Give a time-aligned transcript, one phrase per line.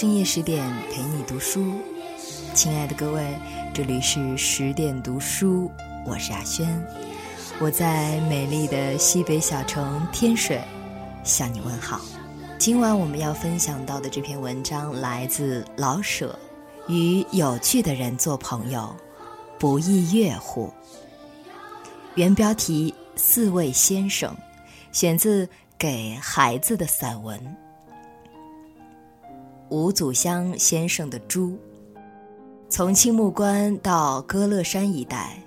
[0.00, 1.74] 深夜十点陪你读书，
[2.54, 3.38] 亲爱的各位，
[3.74, 5.70] 这里是十点读书，
[6.06, 6.66] 我是阿轩，
[7.60, 10.58] 我在美丽的西北小城天水
[11.22, 12.00] 向你问好。
[12.56, 16.34] 今晚我们要分享到的这篇文章来自老舍，
[16.90, 18.96] 《与有趣的人做朋友，
[19.58, 20.68] 不亦乐乎》。
[22.14, 24.32] 原标题《四位先生》，
[24.92, 25.44] 选自
[25.76, 27.38] 《给孩子的散文》。
[29.70, 31.56] 吴祖香先生的猪。
[32.68, 35.40] 从青木关到歌乐山一带，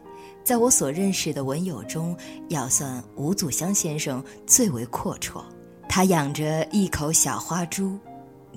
[0.43, 2.15] 在我所认识的文友中，
[2.47, 5.43] 要算吴祖香先生最为阔绰。
[5.89, 7.99] 他养着一口小花猪，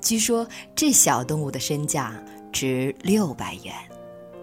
[0.00, 2.14] 据说这小动物的身价
[2.52, 3.74] 值六百元。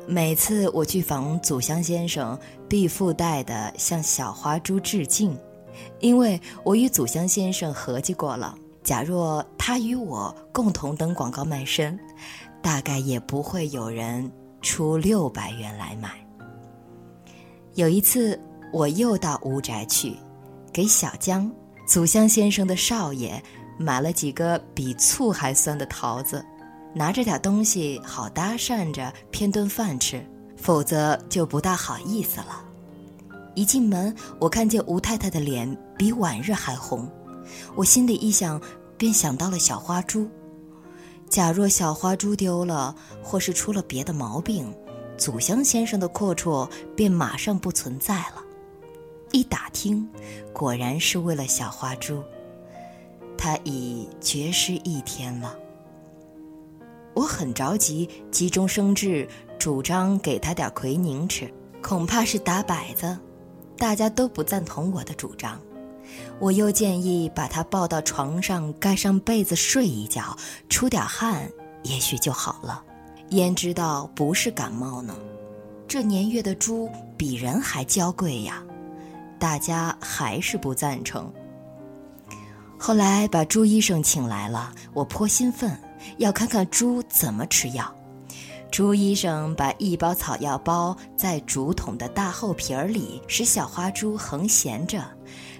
[0.05, 2.37] 每次我去访祖香先生，
[2.67, 5.37] 必附带的向小花猪致敬，
[6.01, 8.57] 因为我与祖香先生合计过了。
[8.83, 11.97] 假若他与我共同登广告卖身，
[12.61, 14.29] 大概也不会有人
[14.61, 16.11] 出六百元来买。
[17.75, 18.39] 有一次，
[18.71, 20.15] 我又到吴宅去，
[20.71, 21.49] 给小江
[21.87, 23.41] 祖香先生的少爷
[23.77, 26.45] 买了几个比醋还酸的桃子，
[26.93, 30.23] 拿着点东西好搭讪着骗顿饭吃，
[30.57, 32.63] 否则就不大好意思了。
[33.55, 37.09] 一进门，我看见吴太太的脸比往日还红。
[37.75, 38.61] 我心里一想，
[38.97, 40.29] 便想到了小花猪。
[41.29, 44.71] 假若小花猪丢了，或是出了别的毛病，
[45.17, 48.43] 祖香先生的阔绰便马上不存在了。
[49.31, 50.07] 一打听，
[50.53, 52.21] 果然是为了小花猪。
[53.35, 55.55] 他已绝食一天了。
[57.15, 59.27] 我很着急，急中生智，
[59.57, 63.17] 主张给他点奎宁吃，恐怕是打摆子。
[63.75, 65.59] 大家都不赞同我的主张。
[66.39, 70.35] 我又建议把他抱到床上，盖上被子睡一觉，
[70.69, 71.49] 出点汗，
[71.83, 72.83] 也许就好了。
[73.29, 75.15] 焉知道不是感冒呢？
[75.87, 78.63] 这年月的猪比人还娇贵呀！
[79.39, 81.31] 大家还是不赞成。
[82.77, 85.77] 后来把朱医生请来了，我颇兴奋，
[86.17, 87.93] 要看看猪怎么吃药。
[88.71, 95.05] 朱医生把一包草药包在竹筒的大厚皮儿里，使小花猪横闲着。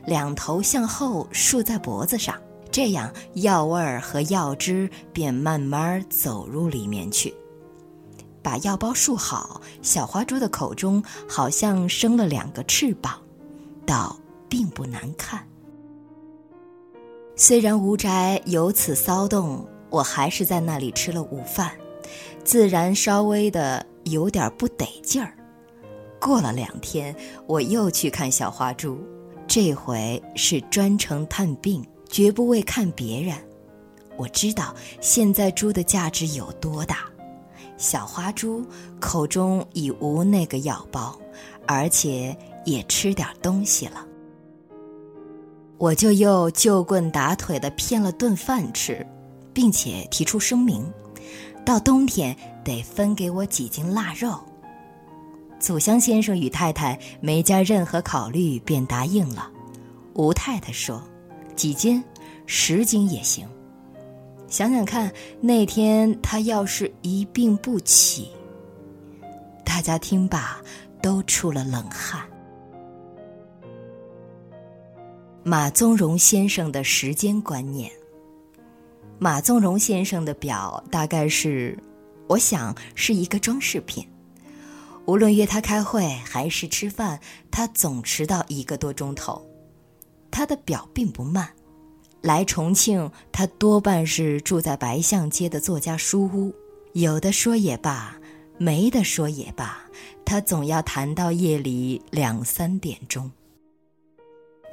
[0.06, 2.36] 两头向后竖在脖子上，
[2.72, 7.34] 这样药味儿和药汁便慢慢走入里面去。
[8.42, 13.18] 把药包竖好，小花猪的口中好像生了两个翅膀，
[13.86, 14.18] 倒
[14.50, 15.48] 并不难看。
[17.36, 21.72] 虽然吴宅有此骚动，我还是在那里吃了午饭，
[22.44, 25.34] 自然稍微的有点不得劲儿。
[26.20, 27.16] 过了两天，
[27.48, 29.02] 我又去看小花猪。
[29.54, 33.38] 这回是专程探病，绝不为看别人。
[34.18, 37.06] 我知道现在猪的价值有多大。
[37.78, 38.66] 小花猪
[39.00, 41.16] 口中已无那个药包，
[41.68, 44.04] 而且也吃点东西了。
[45.78, 49.06] 我就又就棍打腿的骗了顿饭吃，
[49.54, 50.92] 并且提出声明：
[51.64, 52.36] 到冬天
[52.66, 54.34] 得分给我几斤腊肉。
[55.64, 59.50] 祖香先生与太太没加任何考虑，便答应了。
[60.14, 61.02] 吴太太说
[61.56, 62.04] ：“几斤，
[62.46, 63.48] 十斤也行。
[64.50, 65.10] 想想看，
[65.40, 68.30] 那天他要是一病不起。”
[69.64, 70.62] 大家听罢，
[71.02, 72.22] 都出了冷汗。
[75.44, 77.90] 马宗荣先生的时间观念。
[79.18, 81.80] 马宗荣先生的表大概是，
[82.28, 84.06] 我想是一个装饰品。
[85.06, 87.20] 无论约他开会还是吃饭，
[87.52, 89.46] 他总迟到一个多钟头。
[90.32, 91.50] 他的表并不慢。
[92.22, 96.54] 来重庆，他多半是住在白象街的作家书屋。
[96.94, 98.16] 有的说也罢，
[98.58, 99.78] 没的说也罢，
[100.24, 103.30] 他总要谈到夜里两三点钟。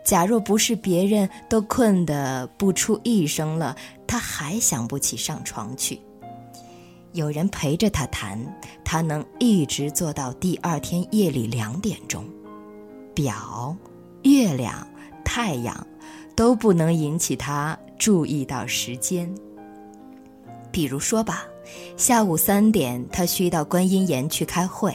[0.04, 3.76] 假若不是别人都困得不出一声了，
[4.06, 6.00] 他还想不起上床去。
[7.12, 8.38] 有人陪着他谈，
[8.84, 12.24] 他能一直做到第二天夜里两点钟。
[13.14, 13.76] 表、
[14.22, 14.86] 月亮、
[15.24, 15.86] 太阳
[16.36, 19.32] 都不能引起他注意到时间。
[20.70, 21.44] 比如说吧，
[21.96, 24.94] 下午三点他需到观音岩去开会，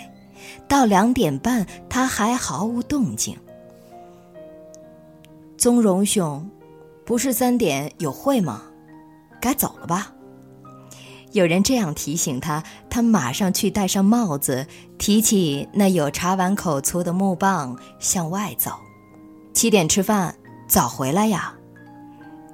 [0.67, 3.37] 到两点半他还毫无动静。
[5.57, 6.49] 宗荣兄，
[7.05, 8.63] 不是三点有会吗？
[9.41, 10.13] 该走了吧？
[11.35, 14.65] 有人这样提醒他，他马上去戴上帽子，
[14.97, 18.71] 提起那有茶碗口粗的木棒，向外走。
[19.53, 20.33] 七点吃饭，
[20.65, 21.53] 早回来呀！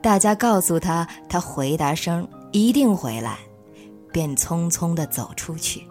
[0.01, 3.37] 大家告诉他，他回答声一定回来，
[4.11, 5.83] 便匆匆地走出去。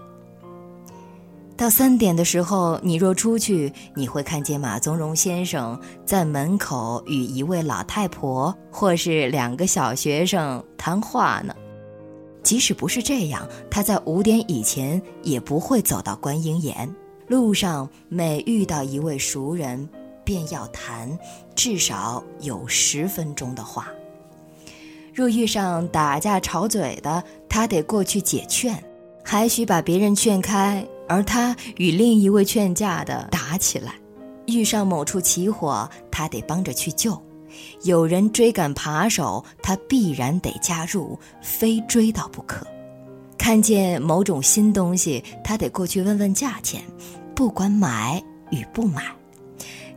[1.56, 11.54] 到三点的时候，你若出去，你会看见马宗荣先生在门口与一位老太婆或是两个小学生谈话呢。
[12.42, 16.92] 即使不是这样，他在五点以前也不会走到观音岩。
[17.26, 19.88] 路上每遇到一位熟人，
[20.25, 21.19] 便要谈
[21.54, 23.88] 至少有十分钟的话。
[25.12, 28.82] 若遇上打架吵嘴的，他得过去解劝，
[29.22, 30.84] 还需把别人劝开。
[31.08, 33.94] 而他与另一位劝架的打起来，
[34.46, 37.12] 遇上某处起火，他得帮着去救；
[37.82, 42.67] 有人追赶扒手，他必然得加入，非追到不可。
[43.38, 46.82] 看见某种新东西，他得过去问问价钱，
[47.35, 49.05] 不管买与不买。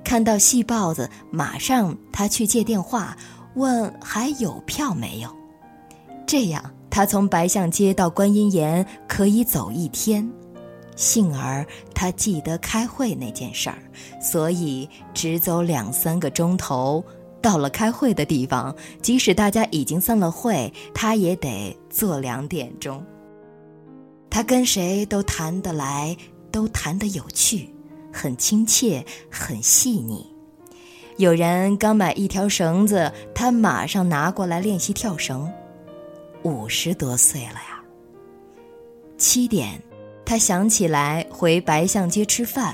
[0.04, 3.18] 看到戏报子，马上他去借电话
[3.56, 5.30] 问还有票没有。
[6.26, 10.30] 这样，他从白象街到观音岩可以走一天。
[10.96, 11.66] 幸而
[11.96, 13.80] 他记得开会那件事儿，
[14.22, 17.04] 所以只走两三个钟头，
[17.44, 23.06] 到了开会的地方，即使大家已经散了会，他也得坐两点钟。
[24.30, 26.16] 他跟谁都谈得来，
[26.52, 27.70] 都谈得有趣，
[28.12, 30.26] 很亲切，很细腻。
[31.18, 35.52] 有人刚买一条绳子，他马上拿过来练习跳绳。
[36.44, 37.84] 五十多岁了呀。
[39.18, 39.80] 七点。
[40.26, 42.74] 他想起来回白象街吃饭，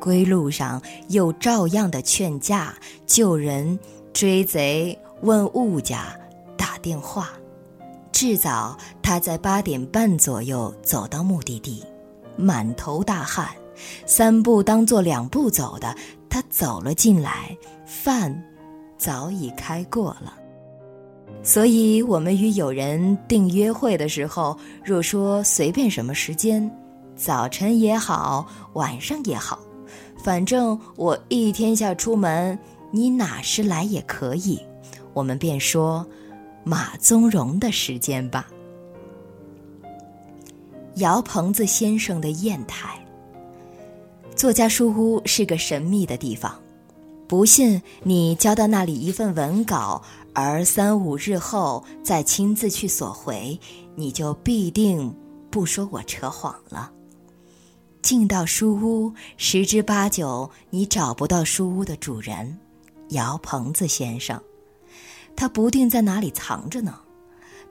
[0.00, 2.74] 归路上又照样的劝架、
[3.06, 3.78] 救人、
[4.12, 6.18] 追贼、问物价、
[6.56, 7.30] 打电话。
[8.12, 11.84] 至早，他在八点半左右走到目的地，
[12.36, 13.48] 满头大汗，
[14.06, 15.94] 三步当做两步走的。
[16.30, 17.56] 他走了进来，
[17.86, 18.42] 饭
[18.98, 20.34] 早已开过了。
[21.42, 26.70] 所以，我们与友人定约会的时候，若说随便什么时间，
[27.16, 29.58] 早晨也好，晚上也好，
[30.26, 32.58] 反正我一天下出门，
[32.90, 34.60] 你哪时来也可以，
[35.14, 36.04] 我们便说
[36.64, 38.48] 马宗荣的时间吧。
[40.96, 42.98] 姚鹏子先生的砚台，
[44.34, 46.60] 作家书屋是个神秘的地方，
[47.28, 50.02] 不信你交到那里一份文稿。
[50.32, 53.56] 而三五日后再亲自去索回，
[53.94, 55.14] 你就必定
[55.52, 56.90] 不说我扯谎了。
[58.06, 62.56] 进到书屋，十之八九你找不到书屋的主人，
[63.08, 64.40] 姚鹏子先生，
[65.34, 67.00] 他不定在哪里藏着呢。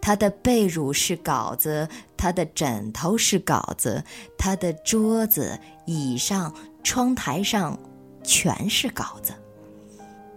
[0.02, 1.88] 他的被褥是稿子，
[2.18, 4.04] 他的枕头是稿子，
[4.38, 6.54] 他的桌子、椅上、
[6.84, 7.80] 窗台上
[8.22, 9.34] 全是稿子。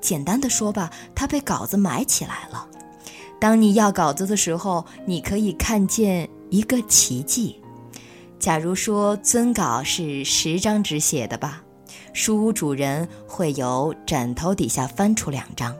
[0.00, 2.68] 简单的说吧，他被稿子埋起来了。
[3.40, 7.60] 当你要稿子的时候，你可以看见一个奇迹。
[8.38, 11.62] 假如说尊稿是十张纸写的吧，
[12.12, 15.76] 书屋主人会由枕头底下翻出两张，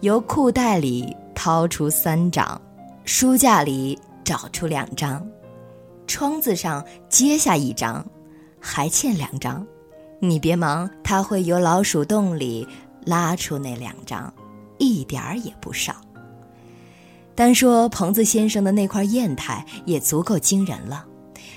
[0.00, 2.60] 由裤袋里掏出三张，
[3.04, 5.26] 书架里找出两张，
[6.06, 8.04] 窗子上接下一张，
[8.58, 9.66] 还欠两张。
[10.20, 12.66] 你别忙，他会由老鼠洞里。
[13.06, 14.30] 拉出那两张，
[14.76, 15.96] 一点儿也不少。
[17.34, 21.06] 单说彭子先生的那块砚台也足够惊人了，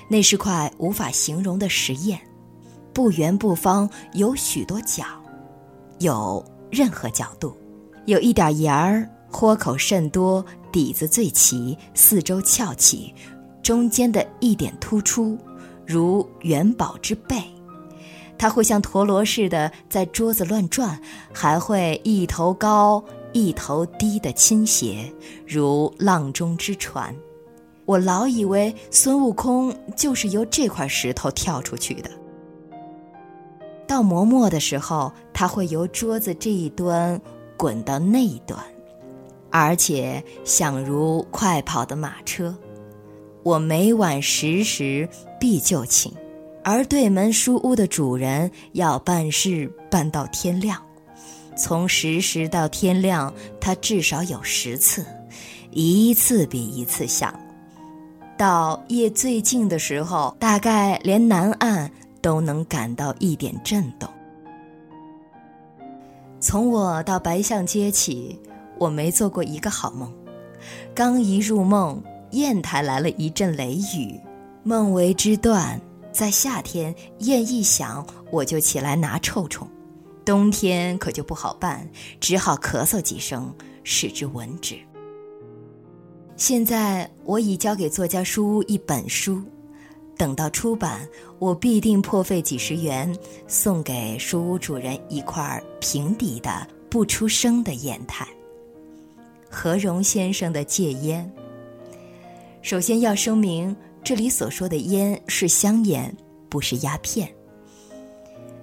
[0.08, 2.18] 那是块无法形容的石砚，
[2.92, 5.04] 不圆不方，有许多角，
[5.98, 7.56] 有任何角度，
[8.06, 13.14] 有一点沿儿，豁口甚多，底子最齐，四周翘起，
[13.62, 15.38] 中间的一点突出，
[15.86, 17.42] 如元宝之背。
[18.36, 21.00] 它会像陀螺似的在桌子乱转，
[21.32, 25.10] 还会一头高一头低的倾斜，
[25.46, 27.14] 如浪中之船。
[27.86, 32.10] 我老以为孙悟空就是由这块石头跳出去的。
[33.86, 37.20] 到磨墨的时候，它会由桌子这一端
[37.56, 38.58] 滚到那一端，
[39.50, 42.56] 而且响如快跑的马车。
[43.42, 46.12] 我每晚十时必就寝。
[46.66, 50.82] 而对门书屋的主人要办事办到天亮，
[51.54, 55.04] 从十时到天亮，他至少有十次，
[55.72, 57.38] 一次比一次响。
[58.36, 64.08] 到夜最静的时候，大概连南岸都能感到一点震动。
[66.40, 68.38] 从我到白象街起，
[68.78, 70.12] 我没做过一个好梦。
[70.94, 74.20] 刚一入梦，砚台来了一阵雷雨，
[74.62, 75.80] 梦为之断。
[76.12, 79.66] 在夏天，砚一响，我就起来拿臭虫；
[80.24, 81.88] 冬天可就不好办，
[82.20, 84.78] 只好咳嗽几声，使之闻止。
[86.36, 89.40] 现在我已交给作家书屋一本书，
[90.16, 98.26] 等到出版，我必定破费几十元，送给书屋主人一块平底的不出声的砚台。
[99.48, 101.30] 何荣先生的戒烟。
[102.62, 106.14] 首先要声明，这里所说的烟是香烟，
[106.48, 107.32] 不是鸦片。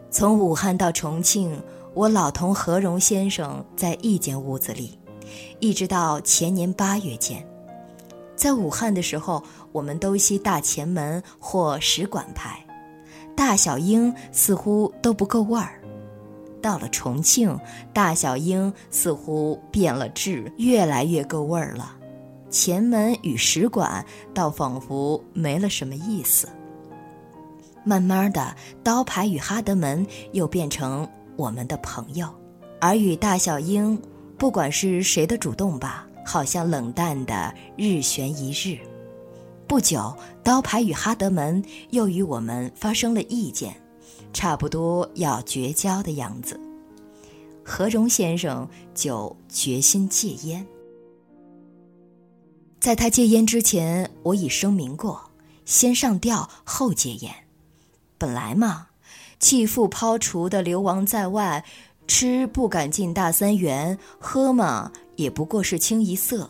[0.09, 1.57] 从武汉到重庆，
[1.93, 4.99] 我老同何荣先生在一间屋子里，
[5.61, 7.47] 一直到前年八月间。
[8.41, 12.59] 在武汉的时候，我们都吸大前门或使馆牌，
[13.35, 15.79] 大小英似乎都不够味儿。
[16.59, 17.55] 到了重庆，
[17.93, 21.95] 大小英似乎变了质，越来越够味儿了。
[22.49, 26.49] 前门与使馆倒仿佛没了什么意思。
[27.83, 32.27] 慢慢的，刀牌与哈德门又变成我们的朋友，
[32.79, 34.01] 而与大小英，
[34.35, 38.77] 不管是谁的主动吧，好像冷淡的日悬一日。
[39.67, 43.75] 不久，刀牌与哈德门又与我们发生了意见，
[44.33, 46.59] 差不多要绝交的样子。
[47.63, 50.65] 何荣先生就决心戒烟。
[52.79, 55.21] 在他戒烟之前，我已声明过，
[55.65, 57.33] 先上吊后戒烟。
[58.17, 58.87] 本来嘛，
[59.39, 61.63] 弃妇抛除的流亡在外，
[62.07, 66.49] 吃不敢进大三元，喝嘛也不过是清一色。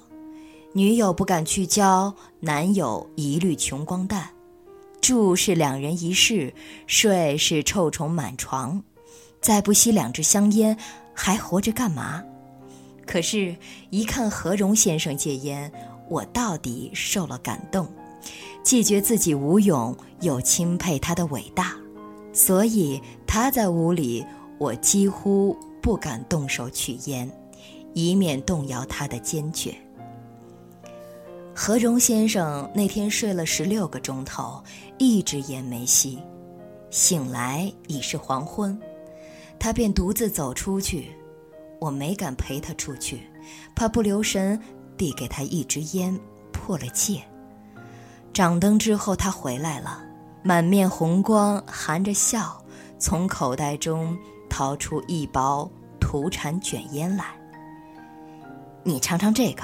[0.74, 4.30] 女友不敢去交，男友一律穷光蛋。
[5.02, 6.54] 住是两人一室，
[6.88, 8.82] 睡是臭虫满床。
[9.42, 10.78] 再不吸两支香烟，
[11.14, 12.24] 还活着干嘛？
[13.06, 13.56] 可是，
[13.90, 15.72] 一看何荣先生戒烟。
[16.08, 17.88] 我到底受了感动，
[18.64, 21.74] 既觉自己无勇，又钦佩他的伟大，
[22.32, 24.26] 所以他在屋里，
[24.58, 27.30] 我几乎不敢动手取烟，
[27.94, 29.76] 以免动摇他的坚决。
[31.54, 34.64] 何荣先生那天睡了十六个钟头，
[34.98, 36.20] 一支烟没吸，
[36.90, 38.80] 醒来已是黄昏，
[39.60, 41.12] 他便独自走出去，
[41.80, 43.22] 我没敢陪他出去，
[43.76, 44.60] 怕不留神。
[44.98, 46.16] 递给他一支烟，
[46.54, 47.24] 破了戒。
[48.32, 50.04] 掌灯之后，他回来了，
[50.44, 52.64] 满面红光，含着笑，
[53.00, 54.16] 从口袋中
[54.48, 55.68] 掏出一包
[56.00, 57.41] 土产卷烟来。
[58.84, 59.64] 你尝尝这个，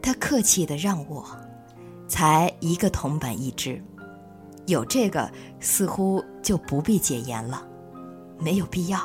[0.00, 1.24] 他客气的让我，
[2.06, 3.82] 才一个铜板一支，
[4.66, 7.66] 有这个似乎就不必戒烟了，
[8.38, 9.00] 没有必要。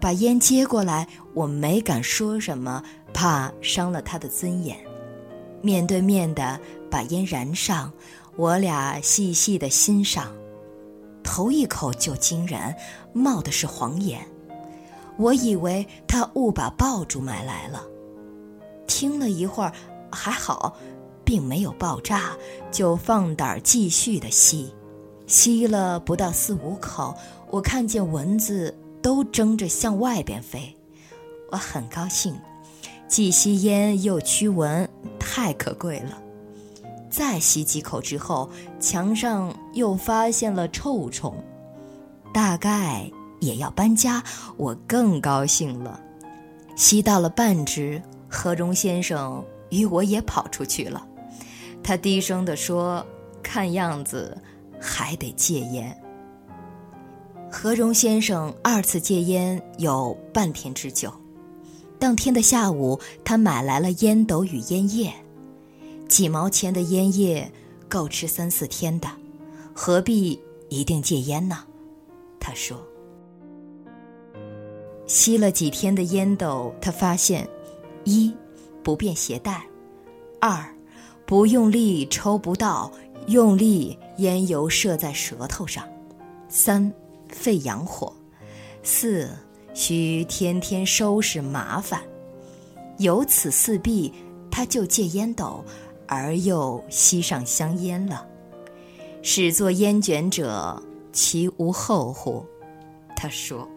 [0.00, 2.82] 把烟接过来，我没敢说什么。
[3.14, 4.74] 怕伤了他的尊严，
[5.60, 6.58] 面对面的
[6.90, 7.92] 把烟燃上，
[8.36, 10.34] 我俩细细的欣赏，
[11.22, 12.74] 头一口就惊人，
[13.12, 14.26] 冒的是黄烟，
[15.16, 17.82] 我以为他误把爆竹买来了，
[18.86, 19.72] 听了一会儿
[20.10, 20.76] 还好，
[21.24, 22.32] 并没有爆炸，
[22.70, 24.72] 就放胆继续的吸，
[25.26, 27.14] 吸了不到四五口，
[27.50, 30.76] 我看见蚊子都争着向外边飞，
[31.50, 32.34] 我很高兴。
[33.06, 34.88] 既吸烟又驱蚊，
[35.18, 36.18] 太可贵了。
[37.10, 38.48] 再吸几口之后，
[38.80, 41.36] 墙上又发现了臭虫，
[42.32, 43.10] 大概
[43.42, 44.22] 也要搬家，
[44.56, 46.00] 我更高兴了。
[46.76, 51.04] 吸到了半支，何荣先生与我也跑出去了。
[51.82, 53.04] 他低声地说
[53.42, 54.40] ：“看样子
[54.80, 55.94] 还得戒烟。”
[57.50, 61.12] 何荣先生二次戒烟有半天之久。
[61.98, 65.12] 当天的下午，他买来了烟斗与烟叶，
[66.08, 67.52] 几毛钱的烟叶
[67.88, 69.08] 够吃三四天的，
[69.74, 71.58] 何必一定戒烟呢？
[72.38, 72.80] 他说。
[75.12, 77.46] 吸了几天的烟斗，他发现：
[78.04, 78.34] 一，
[78.82, 79.60] 不便携带；
[80.40, 80.74] 二，
[81.26, 82.90] 不用力抽不到，
[83.26, 85.84] 用力烟油射在舌头上；
[86.48, 86.90] 三，
[87.28, 88.10] 肺阳火；
[88.82, 89.28] 四。
[89.74, 92.02] 需天天收拾麻烦，
[92.98, 94.12] 有此四弊，
[94.50, 95.62] 他就戒烟斗，
[96.06, 98.26] 而又吸上香烟了。
[99.22, 102.44] 始作烟卷者，其无后乎？
[103.14, 103.68] 他说。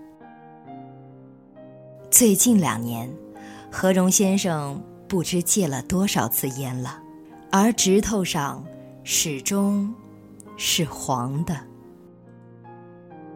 [2.09, 3.09] 最近两年，
[3.71, 7.01] 何荣先生不知戒了多少次烟了，
[7.51, 8.63] 而指头上
[9.03, 9.93] 始终
[10.55, 11.57] 是黄的。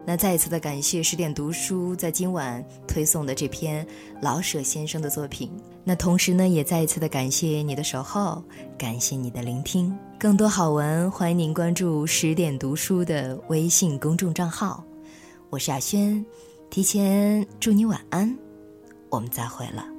[0.06, 3.86] 那再一次的感谢十点读书在今晚推送的这篇
[4.20, 5.50] 老舍先生的作品。
[5.84, 8.42] 那同时呢，也再一次的感谢你的守候，
[8.78, 9.94] 感谢你的聆听。
[10.18, 14.82] 更多好文，欢迎您关注十点读书的微信公众账号。
[15.50, 16.24] 我是亚轩，
[16.70, 18.36] 提前祝你晚安，
[19.10, 19.89] 我们再会了。